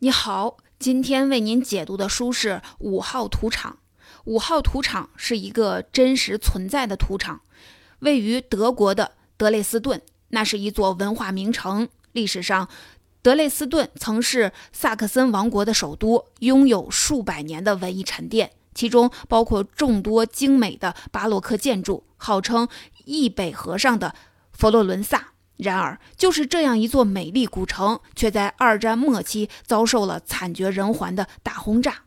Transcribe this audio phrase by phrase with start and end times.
[0.00, 2.50] 你好，今天为您解读的书是
[2.80, 3.78] 《五号土场》。
[4.26, 7.40] 五号土场是一个真实存在的土场，
[8.00, 11.88] 位于德国的德累斯顿，那是一座文化名城。
[12.12, 12.68] 历史上，
[13.22, 22.68] 德累斯顿曾是萨克森王国的首都，拥有数百年的文艺沉淀，其中包括众多精美的巴洛克建筑，号称
[23.06, 24.14] “易北河上的
[24.52, 25.32] 佛罗伦萨”。
[25.56, 32.02] 然而，就是这样一座美丽古城，却在二战末期遭受了惨绝人寰的大轰炸。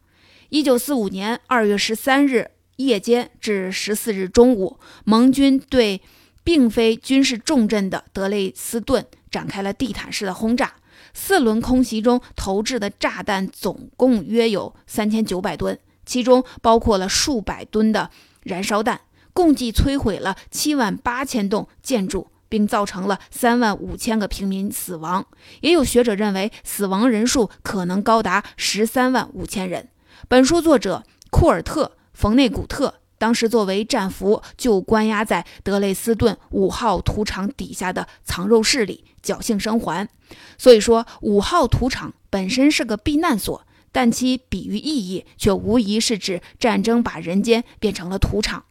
[0.49, 6.01] 一九四五年二月十三日夜间至十四日中午，盟军对
[6.43, 10.73] 并非军事重镇的德累斯顿展开了地毯式的轰炸。
[11.13, 18.11] 四轮空袭中投掷的炸弹总共约有三千九百吨，其中包括了数百吨的
[18.43, 19.01] 燃烧弹，
[19.33, 22.27] 共计摧毁了七万八千栋建筑。
[22.49, 25.25] 并造成了三万五千个平民死亡，
[25.61, 29.87] 也有学者认为死亡人数可能高达十三万五千人。
[30.27, 40.09] 本书作者库尔特·冯内古特当时作为战俘，就关押在德累斯顿五号土场底下的藏肉室里，侥幸生还。
[40.57, 48.65] 所以说，五号土场本身是个避难所，但其比喻意义却无疑是指战争把人间变成了土场。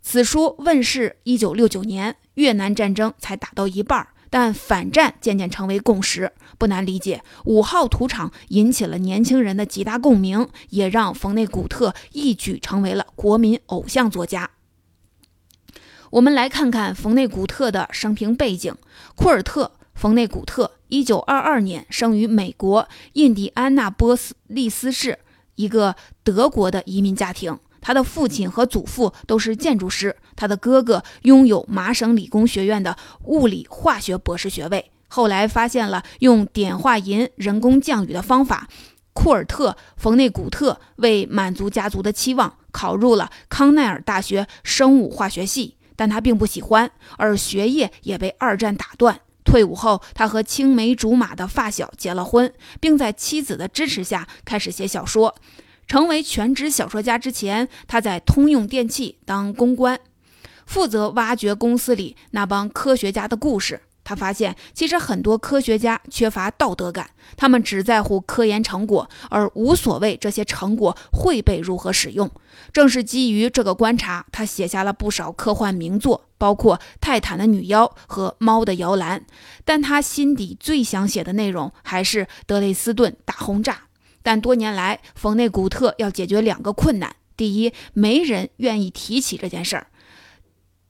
[0.00, 2.16] 此书问世一九六九年。
[2.34, 6.32] 越南战争才打到一半，但反战渐渐成为共识。
[6.58, 14.50] 不难理解，五号土场引起了年轻人的极大共鸣，也让冯内古特一举成为了国民偶像作家。
[16.10, 18.74] 我们来看看冯内古特的生平背景：
[19.14, 25.18] 库尔特·冯内古特，一九二二年生于美国印第安纳波斯利斯市
[25.54, 27.58] 一个德国的移民家庭。
[27.82, 34.90] 他的父亲和祖父都是建筑师，他的哥哥拥有麻省理工学院的物理化学博士学位。
[35.08, 38.66] 后来发现了用碘化银人工降雨的方法，
[39.12, 49.20] 库尔特·冯内古特为满足家族的期望，考入了康奈尔大学生物化学系，但他并不喜欢，而学业也被二战打断。
[49.44, 52.50] 退伍后，他和青梅竹马的发小结了婚，
[52.80, 55.34] 并在妻子的支持下开始写小说。
[55.92, 60.00] 成为全职小说家之前，他在通用电器当公关，
[60.64, 63.82] 负责挖掘公司里那帮科学家的故事。
[64.02, 72.30] 他发现，其实很多科学家缺乏道德感，他们只在乎科研成果，而无所谓这些成果会被如何使用。
[72.72, 79.20] 正是基于这个观察，他写下了不少科幻名作，包括《泰坦的女妖》和《猫的摇篮》。
[79.66, 83.82] 但他心底最想写的内容还是德累斯顿大轰炸。
[84.22, 89.88] 但多年来，冯内古特要解决两个困难：第一，没人愿意提起这件事儿。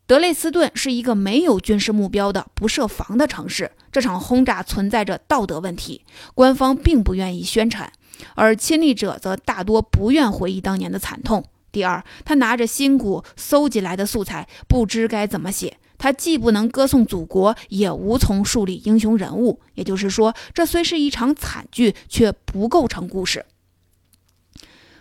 [0.06, 6.04] 德累斯顿是一个没有军事目标的不设防的城市，这场轰炸存在着道德问题，
[6.34, 7.90] 官方并不愿意宣传，
[8.34, 11.44] 而亲历者则大多不愿回忆当年的惨痛。
[11.70, 15.78] 第二，他拿着辛苦搜集来的素材，不知该怎么写。
[16.02, 19.60] 他既不能歌颂祖国，也无从树立英雄人物。
[19.74, 23.46] 也就是说，这虽是一场惨剧，却不构成故事。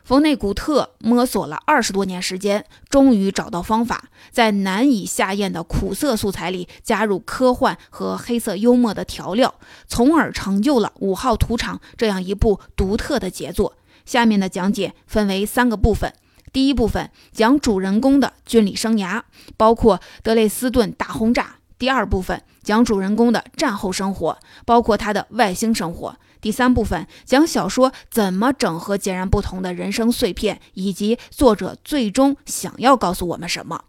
[0.03, 9.55] 冯内古特摸索了二十多年时间，终于找到方法，在难以下咽的苦涩素材里加入科幻和黑色幽默的调料，
[9.87, 13.75] 从而成就了《五号土场》这样一部独特的杰作。
[14.05, 16.13] 下面的讲解分为三个部分。
[16.53, 19.21] 第一部分讲主人公的军旅生涯，
[19.55, 21.55] 包括德累斯顿大轰炸。
[21.77, 26.17] 第二部分讲主人公的战后生活，包括他的外星生活。
[26.39, 33.85] 第三部分讲小说怎么整合截然不同的人生碎片，以及作者最终想要告诉我们什么。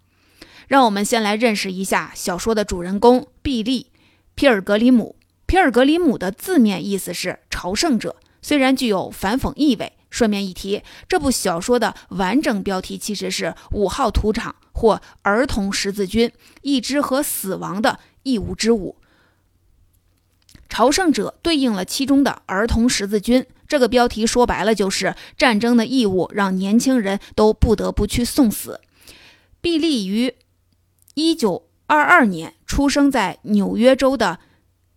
[0.69, 3.83] 让我们先来认识一下小说的主人公毕利·
[4.35, 5.17] 皮尔格里姆。
[5.47, 9.93] 皮尔格里姆的字面意思是朝圣者，虽然具有反讽意味。
[10.13, 16.31] 顺便一提，这部小说的完整标题其实是《五号土场》或《儿童十字军：
[16.61, 18.95] 一支和死亡的义务之舞》。
[20.69, 23.45] 朝圣者对应了其中的儿童十字军。
[23.67, 28.81] 这个标题说白了就是战争的义务让年轻人都不得不去送死。
[29.63, 30.35] 毕利于
[31.15, 34.41] 一九二二年出生在纽约州的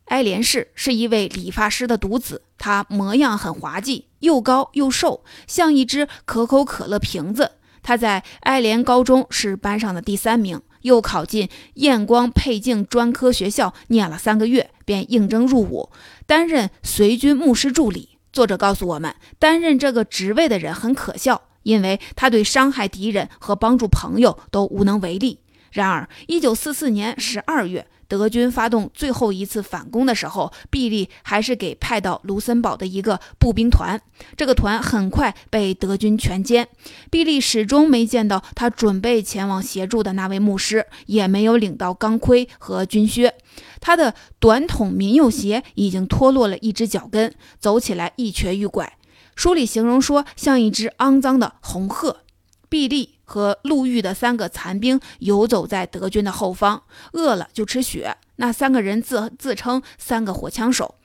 [0.06, 2.42] 埃莲市，是一位理发师的独子。
[2.58, 4.08] 他模样很滑稽。
[4.20, 7.52] 又高又瘦，像一只可口可乐瓶子。
[7.84, 15.92] 他在爱莲高中是班上的第三名，又考进验光配镜专科学校，念了三个月便应征入伍，
[16.26, 18.18] 担任随军牧师助理。
[18.34, 25.42] 作者告诉我们，担任这个职位的人很可笑，因为他对伤害敌人和帮助朋友都无能为力。
[25.76, 34.02] 然而，一九四四年十二月，德军发动最后一次反攻的时候，毕利还是给派到卢森堡的一个步兵团。
[34.38, 36.66] 这个团很快被德军全歼。
[37.12, 43.36] 毕利始终没见到他准备前往协助的那位牧师，也没有领到钢盔和军靴。
[43.82, 48.98] 他的短筒民用鞋已经脱落了一只脚跟，走起来一瘸一拐。
[49.36, 52.22] 书里形容说，像一只肮脏的红鹤。
[52.70, 58.16] 毕利和陆遇的三个残兵游走在德军的后方，饿了就吃血。
[58.38, 60.96] 那三个人自自称三个火枪手，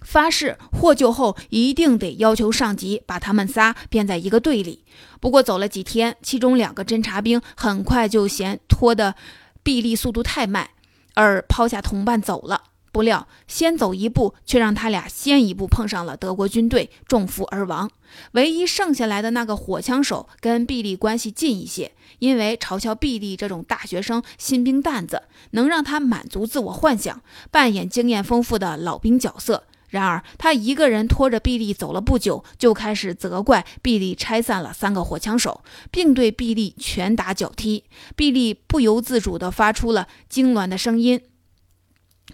[0.00, 4.84] 发誓获救后一定得要求上级把他们仨编在一个队里。
[5.20, 9.14] 不过走了几天，其中两个侦察兵很快就嫌拖的
[9.62, 10.70] 臂力速度太慢，
[11.14, 12.62] 而抛下同伴走了。
[12.92, 17.90] 不料，先走一步，却让他俩先一步碰上了德国军队，中伏而亡。
[18.32, 25.22] 唯一剩下来的那个火枪手跟毕利关系近一些，因为嘲笑毕利这种大学生新兵蛋子，
[25.52, 29.64] 能让他满足自我幻想，扮演经验丰富的老兵角色。
[29.88, 37.84] 然而，他一个人拖着毕利走了不久，就开始责怪毕利拆散了三个火枪手，并对毕利拳打脚踢。
[38.16, 41.20] 毕利不由自主地发出了痉挛的声音。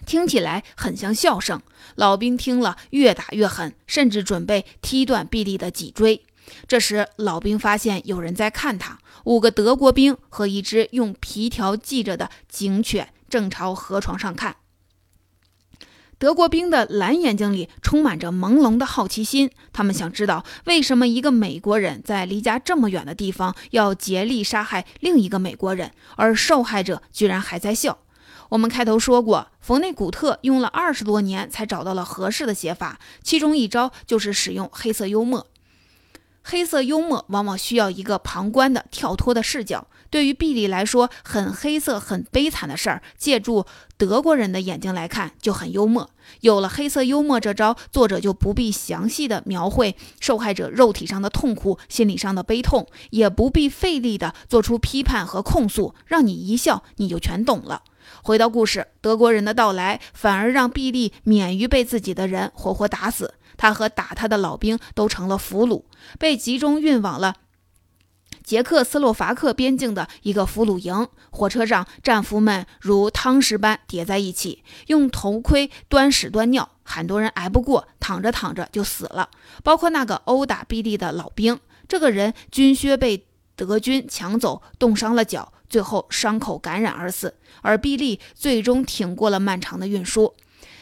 [0.09, 1.61] 听起来很像笑声。
[1.93, 6.25] 老兵听了，越打越狠，甚至准备踢断毕利的脊椎。
[6.67, 8.97] 这时，老兵发现有人在看他。
[9.25, 14.55] 五个德国兵和一只用皮条系着的警犬正朝河床上看。
[16.17, 27.99] 德国兵的蓝眼睛里充满着朦胧的好奇心，他们想知道为什么一个美国人在离家这么远的地方要竭力杀害另一个美国人，而受害者居然还在笑。
[28.49, 35.45] 我们开头说过，冯内古特用了二十多年才找到了合适的写法，其中一招就是使用黑色幽默。
[36.41, 39.87] 黑色幽默往往需要一个旁观的跳脱的视角。
[40.09, 43.67] 对于毕利来说，很黑色、很悲惨的事儿，借助
[43.97, 46.09] 德国人的眼睛来看就很幽默。
[46.41, 57.83] 有了黑色幽默这招，作者就不必详细的描绘受害者肉体上的痛苦、心理上的悲痛，也不必费力的做出批判和控诉，让你一笑你就全懂了。
[58.23, 63.35] 回到故事，德国人的到来反而让毕利免于被自己的人活活打死。
[63.57, 65.83] 他和打他的老兵都成了俘虏，
[66.17, 67.35] 被集中运往了
[68.41, 71.07] 捷克斯洛伐克边境的一个俘虏营。
[71.29, 79.29] 火车上，战俘们如汤匙般叠在一起，用头盔端屎端尿，很多人挨不过，躺着躺着就死了，
[79.61, 81.59] 包括那个殴打毕利的老兵。
[81.87, 85.51] 这个人军靴被德军抢走，冻伤了脚。
[85.69, 90.33] 最后伤口感染而死，而毕利最终挺过了漫长的运输。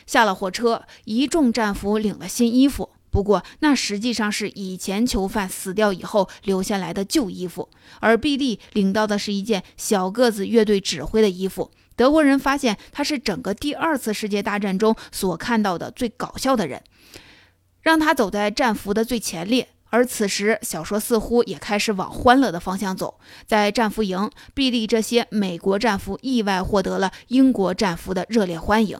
[0.06, 7.70] 下了火车，一众战俘领了新衣服，不过那实际上是以前囚犯死掉以后留下来的旧衣服。
[8.00, 11.72] 而毕利领到的是一件小个子乐队指挥的衣服。
[11.98, 16.84] 德国人发现他是整个第二次世界大战中所看到的最搞笑的人，
[17.82, 19.68] 让他走在战俘的最前列。
[19.90, 23.20] 而此时，小说似乎也开始往欢乐的方向走。
[23.46, 29.00] 在战俘营，毕利这些美国战俘意外获得了英国战俘的热烈欢迎。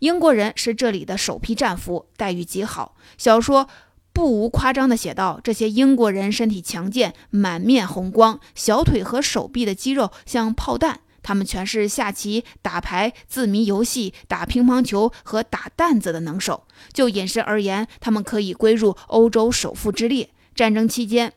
[0.00, 2.94] 英国人是这里的首批战俘，待遇极好。
[3.16, 3.68] 小说
[4.12, 11.00] 不无夸张地写道：这些英国人身体强健，满面红光，小腿和手臂的肌肉像炮弹。
[11.28, 16.66] 他们全是下棋、打牌、字谜游戏、打乒乓球和打弹子的能手。
[16.90, 20.30] 就饮食而言，他们可以归入欧洲首富之列。
[20.54, 21.34] 战争期间，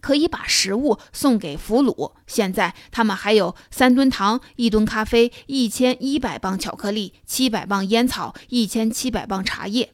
[0.00, 2.14] 可以把食物送给俘虏。
[2.26, 9.92] 现在，他们还有三吨糖、一吨咖啡、一千一百磅巧克力、七百磅烟草、一千七百磅茶叶。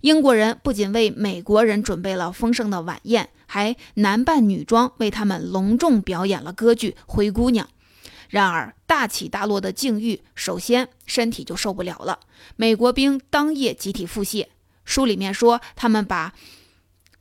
[0.00, 7.66] 英国人不仅为美国人准备了丰盛的晚宴，还男扮女装为他们隆重表演了歌剧《灰姑娘》。
[8.30, 12.20] 然而，大起大落的境遇，首先身体就受不了了。
[12.54, 14.46] 美国兵当夜集体腹泻，
[14.84, 16.32] 书里面说他们把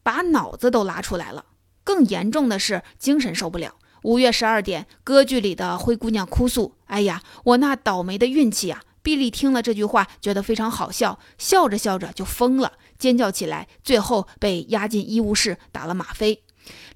[0.03, 1.45] 把脑子都拉出来了。
[1.83, 3.75] 更严重的是精神受不了。
[4.03, 16.43] 五月十二点，歌剧里的灰姑娘哭诉：“哎呀，我那倒霉的运气啊！”比利听了这句话，觉得非常好笑，笑着笑着就疯了，尖叫起来，最后被押进医务室打了吗啡。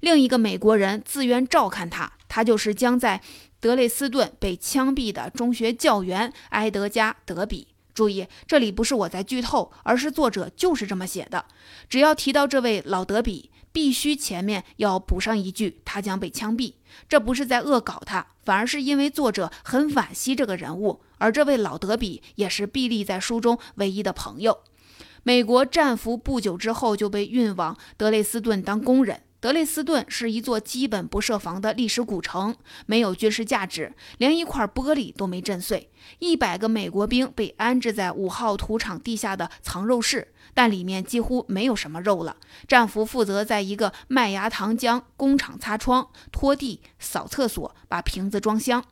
[0.04, 3.22] 另一个美国人自愿照看他，他就是将在。
[3.58, 7.68] 德累斯顿被枪毙的中学教员埃德加·德比。
[7.94, 11.46] 注意，这里不是我在剧透，而是作者就是这么写的。
[11.88, 16.74] 只要提到这位老德比，必须前面要补上一句：他将被枪毙。
[17.08, 21.00] 这不是在恶搞他，反而是因为作者很惋惜这个人物。
[21.16, 24.58] 而这位老德比也是毕利在书中唯一的朋友。
[25.22, 29.22] 美国战俘不久之后就被运往德累斯顿当工人。
[29.44, 35.90] 德累斯顿是一座基本不设防的历史古城，没有军事价值，连一块玻璃都没震碎。
[36.18, 42.38] 一百个美国兵被安置在五号土场地下的藏肉室，但里面几乎没有什么肉了。
[42.66, 48.82] 战俘负责在一个麦芽糖浆工厂擦窗、拖地、扫厕所，把瓶子装箱。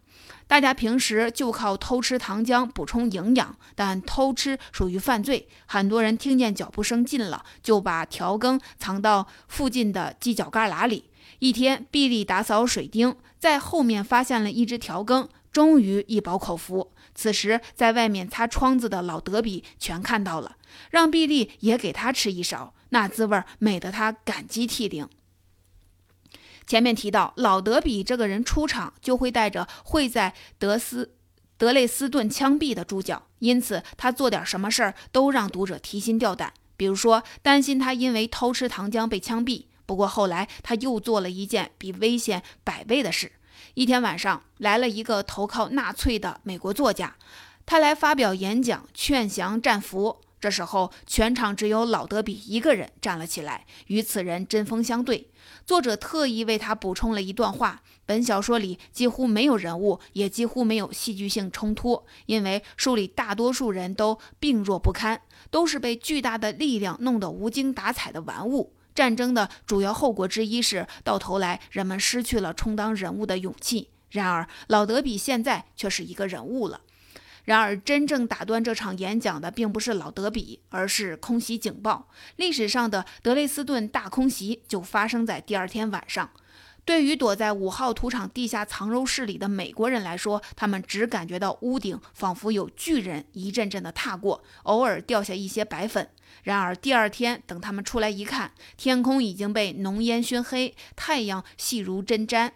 [0.47, 5.49] 大家平时就靠偷吃糖浆补充营养，但偷吃属于犯罪。
[5.67, 11.11] 很多人听见脚步声近了，就把调羹藏到附近的犄角旮旯里。
[11.39, 16.93] 一天，毕利打扫水钉，在后面发现了一只调羹，终于一饱口福。
[17.15, 20.57] 此时，在外面擦窗子的老德比全看到了，
[20.91, 25.09] 让毕利也给他吃一勺，那滋味美得他感激涕零。
[26.73, 31.15] 前面提到，老德比这个人出场就会带着会在德斯
[31.59, 36.55] 德累斯顿枪毙的猪脚，因此他做点什么事儿都让读者提心吊胆。
[36.79, 39.67] 比如说，担心他因为偷吃糖浆被枪毙。
[39.85, 43.33] 不过后来他又做了一件比危险百倍的事。
[43.75, 47.17] 一天晚上，来了一个投靠纳粹的美国作家，
[47.67, 50.23] 他来发表演讲，劝降战俘。
[50.43, 55.31] 这时候，全场只有老德比一个人站了起来，与此人针锋相对。
[55.65, 65.21] 作者特意为他补充了一段话：本小说里几乎没有人物，也几乎没有戏剧性冲突，因为书里大多数人都病弱不堪，
[65.53, 68.75] 都是被巨大的力量弄得无精打采的玩物。
[68.97, 73.91] 战争的主要后果之一是，到头来人们失去了充当人物的勇气。
[74.11, 76.81] 然而，老德比现在却是一个人物了。
[77.45, 82.09] 然而，真正打断这场演讲的并不是老德比，而是空袭警报。
[82.37, 86.31] 历史上的德累斯顿大空袭就发生在第二天晚上。
[86.85, 96.09] 对于躲在五号土场地下藏肉室里的美国人来说，他们只感觉到屋顶仿佛有巨人一阵阵的踏过，偶尔掉下一些白粉。
[96.43, 102.51] 然而第二天，等他们出来一看，天空已经被浓烟熏黑，太阳细如针毡，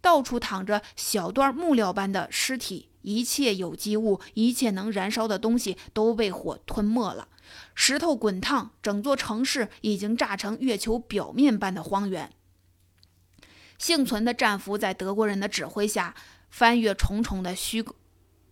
[0.00, 2.90] 到处躺着小段木料般的尸体。
[3.04, 7.28] 一切有机物，一切能燃烧的东西都被火吞没了。
[7.74, 12.32] 石头滚烫，整座城市已经炸成月球表面般的荒原。
[13.78, 16.14] 幸存的战俘在德国人的指挥下，
[16.48, 17.84] 翻越重重的虚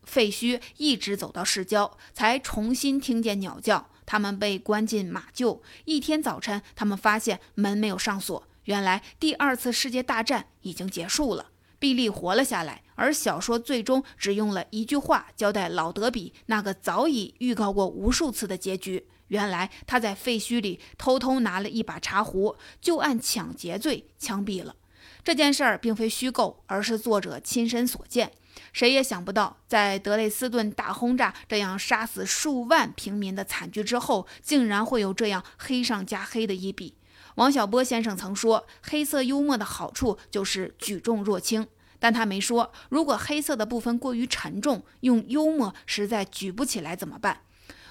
[0.05, 3.89] 废墟，一直走到市郊，才重新听见鸟叫。
[4.05, 5.63] 他们被关进马厩。
[5.85, 8.47] 一天早晨，他们发现门没有上锁。
[8.65, 11.52] 原来，第二次世界大战已经结束了。
[11.83, 19.05] 毕利活了下来，而小说最终只用了一句话交代老德比那个早已预告过无数次的结局。
[19.27, 24.77] 原来他在废墟里偷偷拿了一把茶壶，就按抢劫罪枪毙了。
[25.25, 28.31] 这件事儿并非虚构，而是作者亲身所见。
[28.73, 36.95] 谁也想不到，在德累斯顿大轰炸这样杀死数万平民的惨剧之后，竟然会有这样黑上加黑的一笔。
[37.37, 41.67] 王小波先生曾说：“黑色幽默的好处就是举重若轻。”
[41.99, 47.43] 但他没说，如果黑色的部分过于沉重，用幽默实在举不起来怎么办？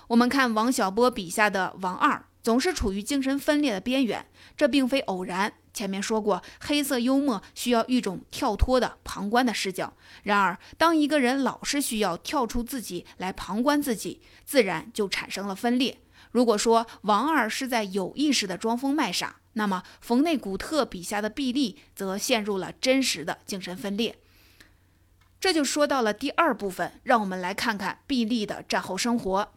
[0.07, 4.25] 我们看王小波笔下的王二，总是处于精神分裂的边缘，
[4.57, 5.53] 这并非偶然。
[5.73, 9.93] 前面说过，黑色幽默需要一种跳脱的旁观的视角。
[10.23, 16.01] 然而，当一个人老是需要跳出自己来旁观自己，自然就产生了分裂。
[16.31, 24.17] 如果说王二是在有意识的装疯卖傻，那么冯内古特笔下的毕利则陷入了真实的精神分裂。
[25.39, 29.51] 这就说到了第二部分，让我们来看看毕利的战后生活。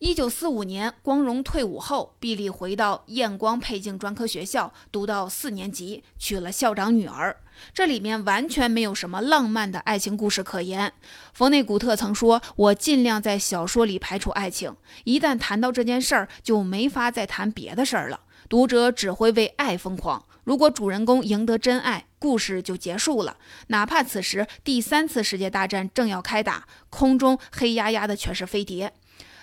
[0.00, 7.36] 一九四五年，光荣退伍后，毕利回到验光配镜专科学校，读到四年级，娶了校长女儿。
[7.74, 10.94] 这里面完全没有什么浪漫的爱情故事可言。
[11.34, 18.20] 冯内古特曾说：“我尽量在小说里排除爱情，一旦谈到这件事儿，就没法再谈别的事儿了。
[18.48, 20.24] 读者只会为爱疯狂。
[20.44, 23.36] 如果主人公赢得真爱，故事就结束了。
[23.66, 28.94] 哪怕此时第三次世界大战正要开打，空中黑压压的全是飞碟。”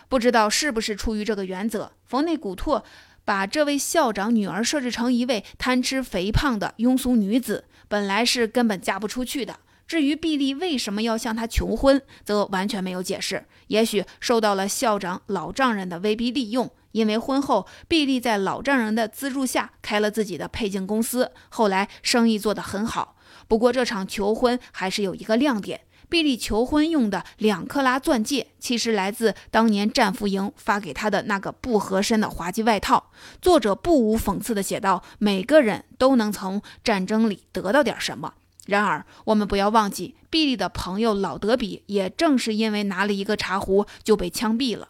[0.10, 2.84] 不知道是不是出于这个原则，冯内古特
[3.26, 9.60] 把这位校长女儿设置成一位贪吃肥胖的庸俗女子，本来是根本嫁不出去的。
[9.86, 13.46] 至于毕利为什么要向她求婚，则完全没有解释。
[13.68, 23.16] 也许受到了校长老丈人的威逼利用，因为婚后毕利在老丈人的资助下开了自己的配镜公司，后来生意做得很好。
[23.48, 25.82] 不过这场求婚还是有一个亮点。
[26.10, 33.12] 毕利求婚用的两克拉钻戒，其实来自当年战俘营发给他的那个不合身的滑稽外套。
[33.42, 38.34] 作者不无讽刺地写道：“每个人都能从战争里得到点什么。”
[38.68, 44.90] 然而，我们不要忘记，毕利的朋友老德比也正是因为拿了一个茶壶就被枪毙了。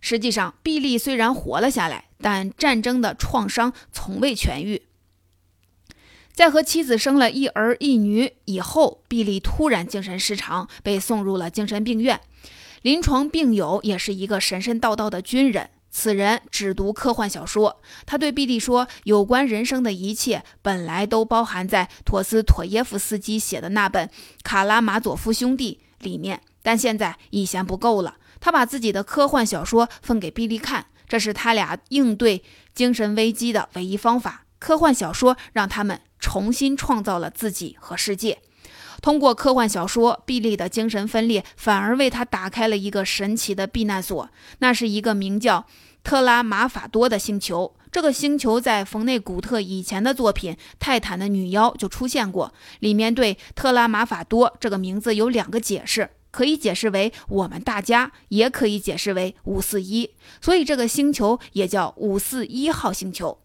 [0.00, 4.82] 实际上，毕利虽然活了下来，但战争的创伤从未痊愈。
[6.38, 12.20] 在和妻子生了一儿一女以后，毕利突然精神失常，被送入了精神病院。
[12.82, 17.82] 临床病友也是一个神神叨叨的军人，此人只读科幻小说。
[18.06, 24.06] 他对毕利说：“有关人生的一切本来都包含在陀思妥耶夫斯基写的那本
[24.44, 34.44] 《卡拉马佐夫兄弟》里面，但现在已嫌不够了。”他把自己的科幻小说分给毕利看，这是他俩应对精神危机的唯一方法。
[34.60, 38.38] 科幻小说让他们重新创造了自己和世界。
[39.00, 45.66] 通过科幻小说，毕利的精神分裂反而为他打开了一个神奇的避难所，那是一个名叫
[46.02, 47.74] 特拉马法多的星球。
[47.92, 56.10] 这个星球在冯内古特以前的作品《泰坦的女妖》就出现过，里面对特拉马法多这个名字有两个解释。
[56.30, 60.10] 可以解释为我们大家，也可以解释为五四一，
[60.42, 63.38] 所以这个星球也叫五四一号星球。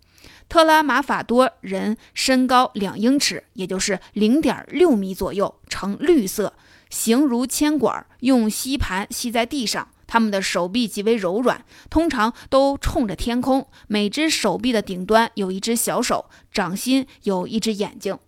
[0.47, 6.53] 特拉马法多人身高两英尺，也就是零点六米左右，呈绿色，
[6.89, 9.87] 形如铅管，用吸盘吸在地上。
[10.05, 13.67] 他们的手臂极为柔软，通常都冲着天空。
[13.87, 18.19] 每只手臂的顶端有一只小手，掌心有一只眼睛。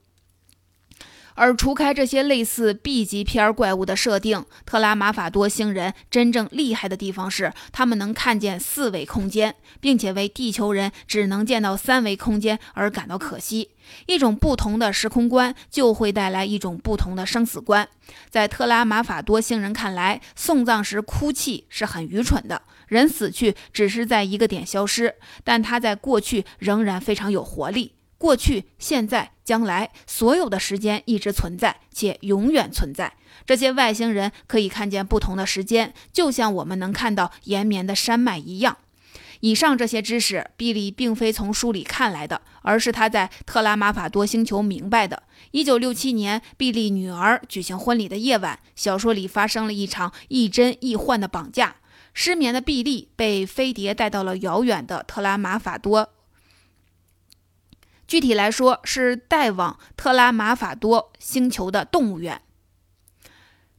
[1.35, 13.69] 而除开这些类似 B 级片怪物的设定，特拉马法多星人真正厉害的地方是，他们能看见四维空间，并且为地球人只能见到三维空间而感到可惜。
[14.07, 17.87] 一种不同的时空观就会带来一种不同的生死观。
[18.29, 22.61] 在特拉马法多星人看来，送葬时哭泣是很愚蠢的。
[22.87, 27.94] 人死去只是在一个点消失，但他在过去仍然非常有活力。
[28.17, 33.13] 过去、现在、将来，所有的时间一直存在，且永远存在。
[33.45, 38.77] 这些外星人可以看见不同的时间，就像我们能看到延绵的山脉一样。
[39.41, 45.23] 以上这些知识，比利并非从书里看来的，而是他在特拉马法多星球明白的。
[45.51, 51.75] 一九六七年，比利女儿举行婚礼的夜晚，小说里发生了一场亦真亦幻的绑架。
[52.13, 56.14] 失眠的比利被飞碟带到了遥远的特拉马法多。
[58.07, 62.41] 具体来说，是带往特拉马法多星球的动物园。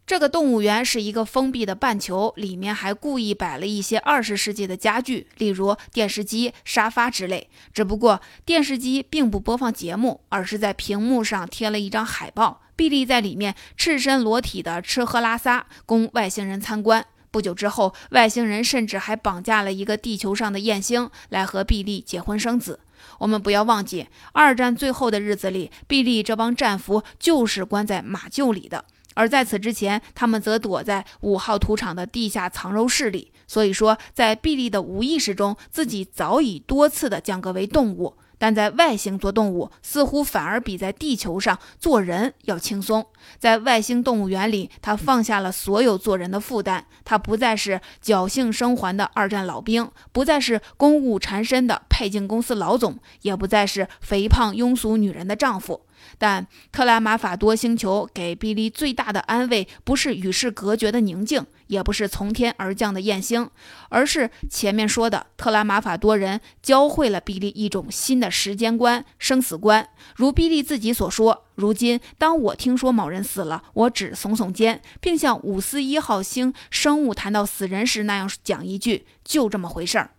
[0.07, 7.51] 这个动物园是一个封闭的半球，里面还故意摆了一些二十世纪的家具，例如电视机、沙发之类。
[7.73, 17.05] 只不过电视机并不播放节目，而是在屏幕上贴了一张海报，比利在里面赤身裸体的吃喝拉撒，供外星人参观。
[17.33, 22.79] 不久之后，外星人甚至还绑架了一个地球上的艳星来和比利结婚生子。
[23.19, 33.33] 我们不要忘记，二战最后的日子里，毕利这帮战俘就是关在马厩里的，而在此之前，他们则躲在五号土场的地下藏肉室里。
[33.49, 38.16] 所以说，在毕利的无意识中，自己早已多次的降格为动物。
[38.38, 43.07] 但在外星做动物，似乎反而比在地球上做人要轻松。
[43.38, 55.83] 在外星动物园里，他放下了所有做人的负担，他不再是侥幸生还的二战老兵，不再是公务缠身的配镜公司老总，也不再是肥胖庸俗女人的丈夫。
[56.18, 63.48] 但克拉玛法多星球给比利最大的安慰，不是与世隔绝的宁静，也不是从天而降的艳星，
[63.88, 69.88] 而是前面说的特拉马法多人教会了比利一种新的时间观、生死观。
[70.16, 80.11] 如比利自己所说：“如今，当我听说某人死了，我只耸耸肩，并像五四一号星生物谈到死人时那样讲一句：就这么回事儿。”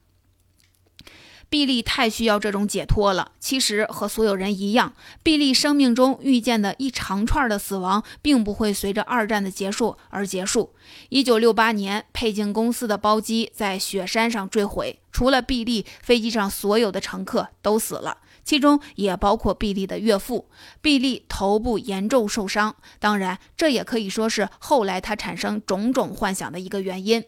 [1.49, 3.31] 毕利太需要这种解脱了。
[3.39, 10.73] 其实和所有人一样，毕利生命中遇见的一长串的死亡，并不会随着二战的结束而结束。
[11.09, 20.49] 一九六八年，配镜公司的包机在雪山上坠毁，除了毕利，飞机上所有的乘客都死了，其中也包括毕利的岳父。
[20.81, 27.23] 毕利头部严重受伤，当然，这也可以说是后来他产生种种幻想的一个原因。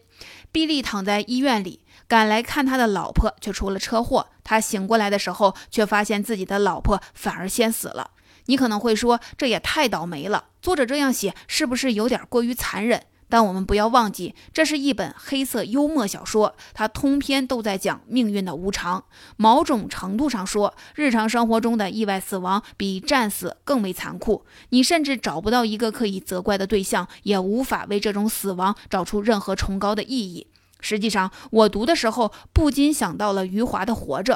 [0.52, 1.80] 毕利躺在医院里。
[2.10, 4.26] 赶来看他的老婆，却出了车祸。
[4.42, 8.10] 他醒过来的时候，却发现自己的老婆反而先死了。
[8.46, 10.46] 你可能会说，这也太倒霉了。
[10.60, 13.00] 作者这样写，是不是有点过于残忍？
[13.28, 19.04] 但我们不要忘记，这是一本黑色幽默小说，它通篇都在讲命运的无常。
[19.36, 24.44] 某种程度上说，日常生活中的意外死亡比战死更为残酷。
[24.70, 30.48] 你甚至找不到一个可以责怪的对象，也无法为这种死亡找出任何崇高的意义。
[30.80, 34.34] 实际上，我读的时候不禁想到了余华的《活着》。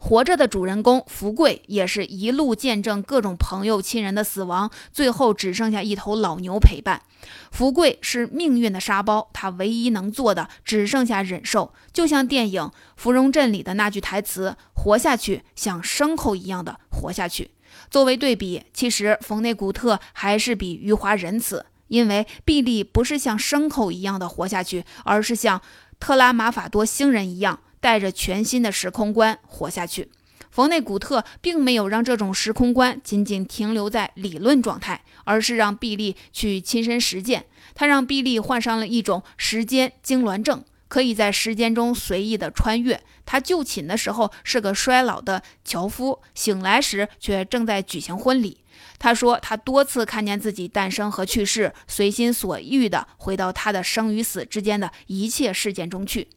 [0.00, 7.02] 活着的主人公福贵也是一路见证各种朋友亲人的死亡，最后只剩下一头老牛陪伴。
[7.50, 12.62] 福贵是命运的沙包，他唯一能做的只剩下忍受，就像电影
[12.96, 17.50] 《芙蓉镇》里的那句台词：“活下去，像牲口一样的活下去。”
[17.90, 25.60] 作为对比，其实冯内古特还是比余华仁慈，因为毕利不是像牲口一样的活下去，而是像
[25.98, 27.60] 特拉马法多星人一样。
[27.80, 30.10] 带着全新的时空观活下去。
[30.50, 37.46] 冯内古特并没有让这种时空观仅仅停留在理论状态，而是让毕利去亲身实践。
[37.76, 43.00] 他让毕利患上了一种时间痉挛症，可以在时间中随意的穿越。
[43.24, 48.64] 他就寝的时候是个衰老的樵夫，醒来时却正在举行婚礼。
[48.98, 56.28] 他说，他多次看见自己诞生和去世，随心所欲的回到他的生与死之间的一切事件中去。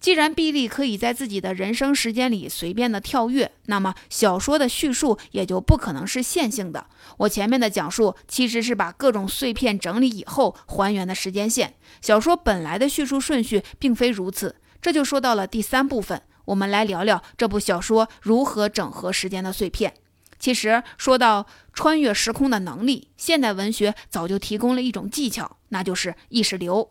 [0.00, 6.86] 既然毕力可以在自己的人生时间里随便的跳跃，那么小说的叙述也就不可能是线性的。
[7.18, 11.74] 我前面的讲述其实是把各种碎片整理以后还原的时间线。
[12.00, 19.92] 小说本来的叙述顺序并非如此，这就说到了第三部分，我们来聊聊这部小说如何整合时间的碎片。
[20.38, 26.90] 其实说到穿越时空的能力，现代文学早就提供了一种技巧，那就是意识流。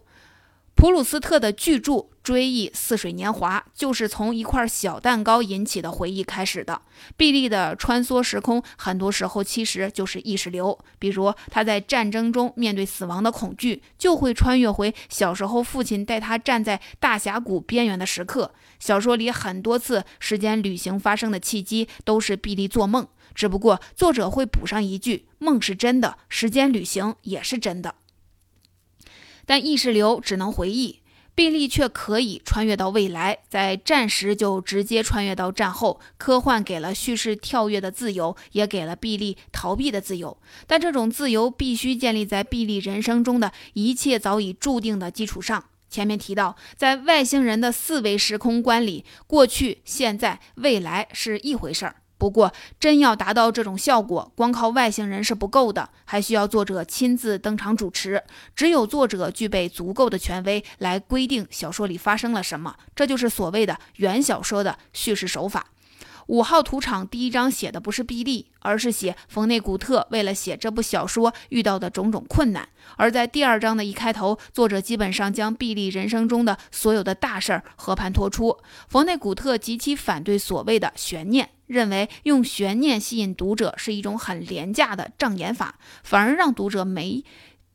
[0.79, 1.91] 普鲁斯特的巨著
[2.23, 6.81] 《追忆似水年华》就是从一块小蛋糕引起的回忆开始的。
[7.17, 10.79] 毕利的穿梭时空，很多时候其实就是意识流。
[10.97, 18.53] 比如他在战争中面对死亡的恐惧，就会穿越回小时候父亲带他站在大峡谷边缘的时刻。
[18.79, 27.95] 小说里很多次时间旅行发生的契机，都是毕利做梦，只不过作者会补上一句：梦是真的，时间旅行也是真的。
[29.49, 30.99] 但意识流只能回忆，
[31.33, 35.99] 毕利却可以穿越到未来，在战时就直接穿越到战后。
[36.19, 40.37] 科幻给了叙事跳跃的自由，也给了毕利逃避的自由。
[40.67, 45.65] 但这种自由必须建立在毕利人生中的一切早已注定的基础上。
[45.89, 51.98] 前面提到，在外星人的四维时空观里，过去、现在、未来是一回事儿。
[52.19, 58.21] 不过，真要达到这种效果，光靠外星人是不够的，还需要作者亲自登场主持。
[58.53, 65.67] 只有作者具备足够的权威来规定小说里发生了什么，这就是所谓的原小说的叙事手法。
[66.29, 72.69] 五号土场第一章写的不是毕利，而是写冯内古特为了写这部小说遇到的种种困难。
[72.97, 78.55] 而在第二章的一开头，作者基本上将毕利人生中的所有的大事儿和盘托出。
[78.87, 87.23] 冯内古特极其反对所谓的悬念，认为用悬念吸引读者是一种很廉价的障眼法，反而让读者没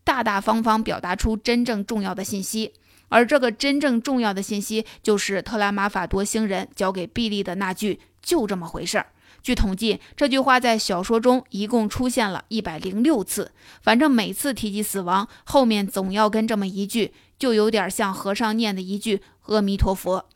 [0.05, 2.75] 大大方方表达出真正重要的信息。
[3.09, 8.01] 而这个真正重要的信息，就是特拉马法多星人交给毕利的那句。
[8.25, 9.07] 就这么回事儿。
[9.43, 13.53] 据统计，这句话在小说中一共出现了一百零六次。
[13.83, 20.27] 反正每次提及死亡，后面总要跟这么一句，就有点像和尚念的一句“阿弥陀佛”，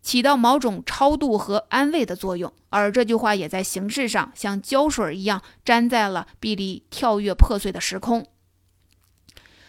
[0.00, 2.52] 起到某种超度和安慰的作用。
[2.70, 8.24] 而这句话也在形式上像胶水一样粘在了比利跳跃破碎的时空。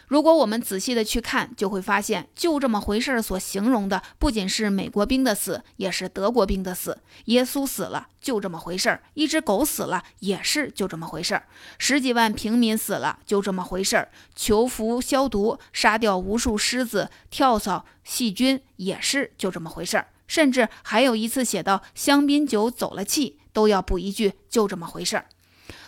[0.09, 3.21] 如果我们仔细的去看，就会发现，就这么回事儿。
[3.21, 6.97] 所形容的不仅是美国兵的死，也是德国兵的死。
[7.25, 11.43] 耶稣死了，就这么回事儿；一只狗死了，也是就这么回事儿；
[11.77, 20.07] 十几万平民死了，就这么回事儿；求福消毒，杀掉无数狮子、跳蚤、细菌，也是就这么回事儿。
[20.25, 25.27] 甚至还有一次写到香槟酒走了气，都要补一句就这么回事儿。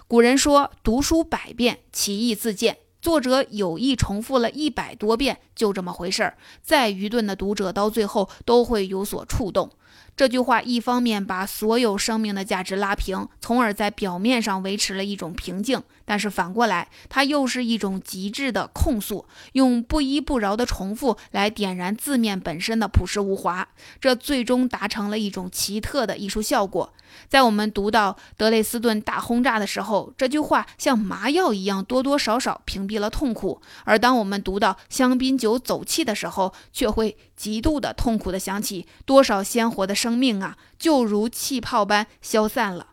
[0.08, 6.38] 古人说：“读书百遍，其义自见。”作者有意重复了一百多遍，就这么回事儿。
[6.62, 9.72] 再愚钝的读者，到最后都会有所触动。
[10.16, 23.68] 这句话一方面把所有生命的价值拉平，从而在表面上维持了一种平静；但是反过来，它又是一种极致的控诉，用不依不饶的重复来点燃字面本身的朴实无华。
[24.00, 26.94] 这最终达成了一种奇特的艺术效果。
[27.28, 42.88] 在我们读到德累斯顿大轰炸的时候，这句话像麻药一样，多多少少屏蔽了痛苦；而当我们读到香槟酒走气的时候，却会极度的痛苦的想起多少鲜活的生命啊，就如气泡般消散了。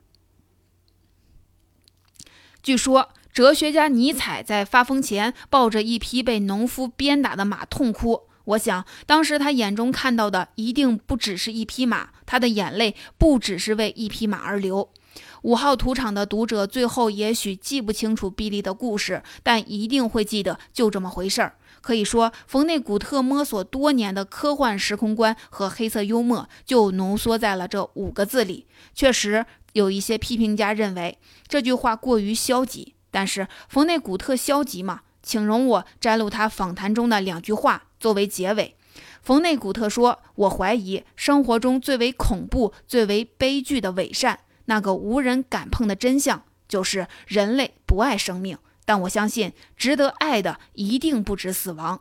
[2.62, 8.27] 据说，哲学家尼采在发疯前抱着一匹被农夫鞭打的马痛哭。
[8.48, 14.88] 我想，当时他眼中看到的一定不只是一匹马，他的眼泪不只是为一匹马而流。
[15.42, 21.56] 五号土场的读者最后也许记不清楚比利的故事，但一定会记得就这么回事儿。
[21.82, 28.66] 可以说，冯内古特摸索多年的科幻时空观和黑色幽默就浓缩在了这五个字里。
[28.94, 35.02] 确实，有一些批评家认为这句话过于消极，但是冯内古特消极吗？
[35.22, 38.76] 请容我摘录他访谈中的两句话作为结尾。
[39.22, 48.56] 冯内古特说：“我怀疑生活中最为恐怖、最为悲剧的伪善，那个无人敢碰的真相，就是人类不爱生命。
[48.84, 52.00] 但我相信，值得爱的一定不止死亡。”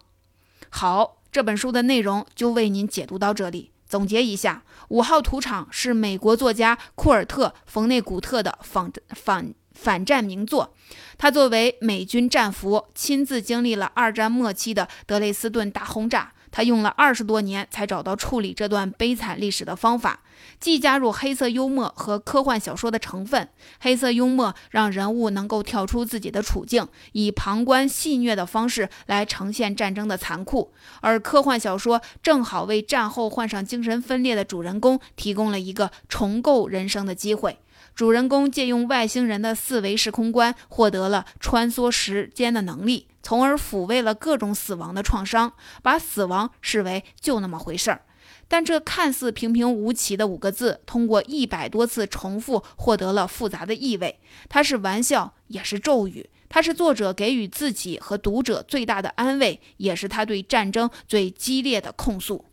[0.69, 3.71] 好，这本书的内容就为您解读到这里。
[3.87, 10.73] 总结一下，《五号土场》是美国作家库尔特·冯内古特的反反反战名作。
[11.17, 16.33] 他作为美军战俘，亲自经历了二战末期的德累斯顿大轰炸。
[16.49, 20.21] 他用了二十多年才找到处理这段悲惨历史的方法，
[20.59, 23.47] 既加入黑色幽默和科幻小说的成分。
[23.79, 37.59] 黑色幽默让人物能够跳出自己的处境，以旁观戏谑的方式来呈现战争的残酷；而科幻小说正好为战后患上精神分裂的主人公提供了一个重构人生的机会。
[37.97, 48.03] 主人公借用外星人的四维时空观，获得了穿梭时间的能力，从而抚慰了各种死亡的创伤，把死亡视为就那么回事儿。
[48.47, 54.19] 但这看似平平无奇的五个字，通过一百多次重复，获得了复杂的意味。
[54.47, 62.45] 它是玩笑，也是咒语；它是作者给予自己和读者最大的安慰，也是他对战争最激烈的控诉。